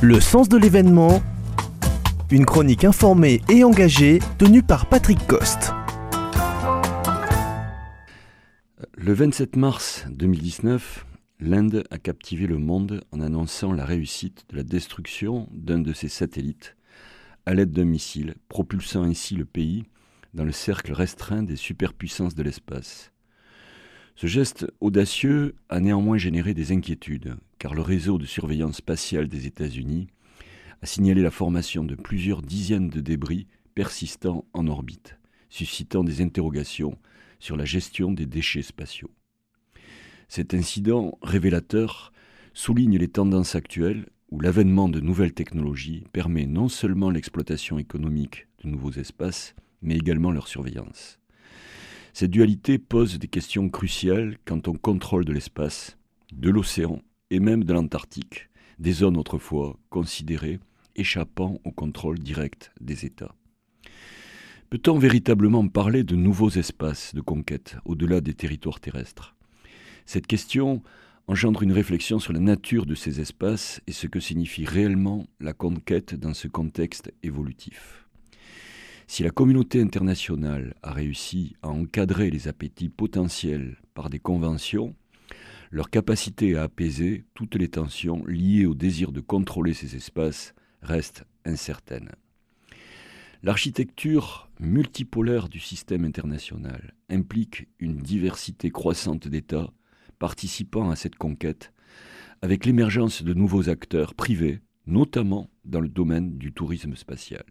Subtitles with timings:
[0.00, 1.20] Le sens de l'événement,
[2.30, 5.72] une chronique informée et engagée tenue par Patrick Coste.
[8.96, 11.04] Le 27 mars 2019,
[11.40, 16.08] l'Inde a captivé le monde en annonçant la réussite de la destruction d'un de ses
[16.08, 16.76] satellites
[17.44, 19.84] à l'aide d'un missile, propulsant ainsi le pays
[20.32, 23.10] dans le cercle restreint des superpuissances de l'espace.
[24.14, 29.46] Ce geste audacieux a néanmoins généré des inquiétudes, car le réseau de surveillance spatiale des
[29.46, 30.08] États-Unis
[30.82, 35.18] a signalé la formation de plusieurs dizaines de débris persistants en orbite,
[35.50, 36.98] suscitant des interrogations
[37.38, 39.10] sur la gestion des déchets spatiaux.
[40.28, 42.12] Cet incident révélateur
[42.52, 48.68] souligne les tendances actuelles où l'avènement de nouvelles technologies permet non seulement l'exploitation économique de
[48.68, 51.18] nouveaux espaces, mais également leur surveillance.
[52.12, 55.96] Cette dualité pose des questions cruciales quant au contrôle de l'espace,
[56.32, 57.00] de l'océan
[57.30, 60.60] et même de l'Antarctique, des zones autrefois considérées
[60.96, 63.34] échappant au contrôle direct des États.
[64.70, 69.34] Peut-on véritablement parler de nouveaux espaces de conquête au-delà des territoires terrestres?
[70.04, 70.82] Cette question
[71.28, 75.52] engendre une réflexion sur la nature de ces espaces et ce que signifie réellement la
[75.52, 78.06] conquête dans ce contexte évolutif.
[79.06, 84.94] Si la communauté internationale a réussi à encadrer les appétits potentiels par des conventions,
[85.70, 91.24] leur capacité à apaiser toutes les tensions liées au désir de contrôler ces espaces reste
[91.44, 92.10] incertaine.
[93.42, 99.72] L'architecture multipolaire du système international implique une diversité croissante d'États
[100.18, 101.72] participant à cette conquête,
[102.42, 107.44] avec l'émergence de nouveaux acteurs privés, notamment dans le domaine du tourisme spatial.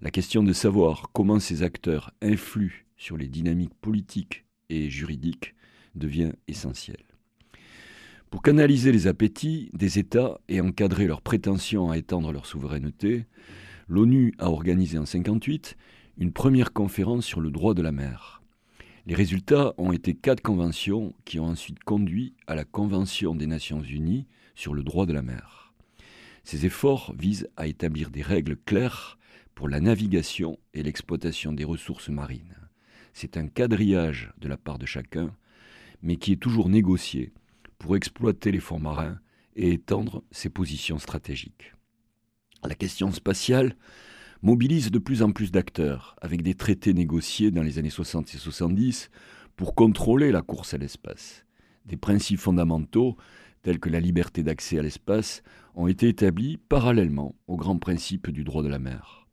[0.00, 5.54] La question de savoir comment ces acteurs influent sur les dynamiques politiques et juridiques
[5.94, 7.07] devient essentielle.
[8.30, 13.24] Pour canaliser les appétits des États et encadrer leurs prétentions à étendre leur souveraineté,
[13.88, 15.78] l'ONU a organisé en 1958
[16.18, 18.42] une première conférence sur le droit de la mer.
[19.06, 23.80] Les résultats ont été quatre conventions qui ont ensuite conduit à la Convention des Nations
[23.80, 25.72] Unies sur le droit de la mer.
[26.44, 29.18] Ces efforts visent à établir des règles claires
[29.54, 32.56] pour la navigation et l'exploitation des ressources marines.
[33.14, 35.34] C'est un quadrillage de la part de chacun,
[36.02, 37.32] mais qui est toujours négocié
[37.78, 39.18] pour exploiter les fonds marins
[39.56, 41.74] et étendre ses positions stratégiques.
[42.64, 43.76] La question spatiale
[44.42, 48.38] mobilise de plus en plus d'acteurs, avec des traités négociés dans les années 60 et
[48.38, 49.10] 70
[49.56, 51.44] pour contrôler la course à l'espace.
[51.86, 53.16] Des principes fondamentaux,
[53.62, 55.42] tels que la liberté d'accès à l'espace,
[55.74, 59.26] ont été établis parallèlement aux grands principes du droit de la mer.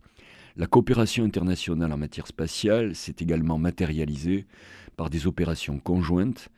[0.58, 4.46] La coopération internationale en matière spatiale s'est également matérialisée
[4.96, 6.50] par des opérations conjointes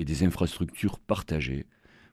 [0.00, 1.66] et des infrastructures partagées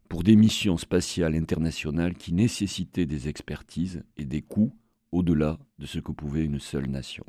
[0.10, 4.76] pour des missions spatiales internationales qui nécessitaient des expertises et des coûts
[5.14, 7.24] au-delà de ce que pouvait une seule nation.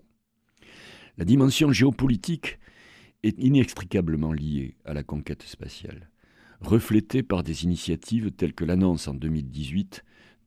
[1.16, 2.58] La dimension géopolitique
[3.22, 6.10] est inextricablement liée à la conquête spatiale,
[6.60, 10.04] reflétée par des initiatives telles que l'annonce en 2018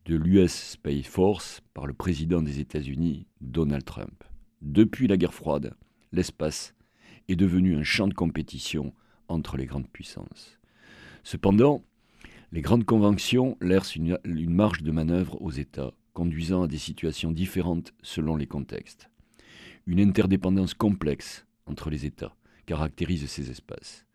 [0.07, 4.25] de l'US Space Force par le président des États-Unis, Donald Trump.
[4.61, 5.73] Depuis la guerre froide,
[6.11, 6.75] l'espace
[7.29, 8.93] est devenu un champ de compétition
[9.31, 10.59] entre les grandes puissances.
[11.23, 11.83] Cependant,
[12.51, 14.17] les grandes conventions laissent une,
[14.49, 19.09] marge de manœuvre aux États, conduisant à des situations différentes selon les contextes.
[19.87, 24.05] Une interdépendance complexe entre les États caractérise ces espaces,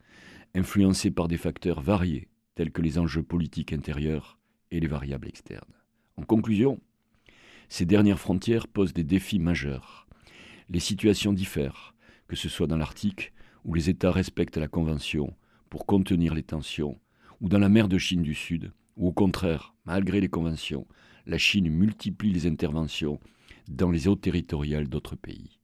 [0.54, 4.38] influencée par des facteurs variés tels que les enjeux politiques intérieurs
[4.71, 5.75] et les variables externes.
[6.16, 6.81] En conclusion,
[7.69, 10.06] ces dernières frontières posent des défis majeurs.
[10.69, 11.94] Les situations diffèrent,
[12.28, 13.33] que ce soit dans l'Arctique,
[13.66, 15.34] où les États respectent la Convention
[15.69, 16.99] pour contenir les tensions,
[17.41, 20.87] ou dans la mer de Chine du Sud, où au contraire, malgré les conventions,
[21.27, 23.21] la Chine multiplie les interventions
[23.69, 25.59] dans les eaux territoriales d'autres pays.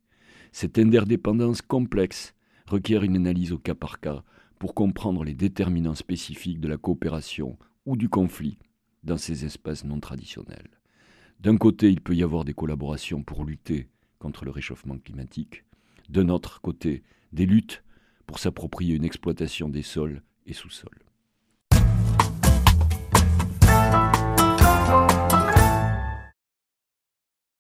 [0.50, 2.34] Cette interdépendance complexe
[2.66, 4.24] requiert une analyse au cas par cas
[4.58, 8.58] pour comprendre les déterminants spécifiques de la coopération ou du conflit
[9.04, 10.70] dans ces espaces non traditionnels.
[11.40, 13.88] D'un côté, il peut y avoir des collaborations pour lutter
[14.18, 15.64] contre le réchauffement climatique,
[16.08, 17.02] d'un autre côté,
[17.32, 17.82] des luttes
[18.32, 21.04] pour s'approprier une exploitation des sols et sous-sols.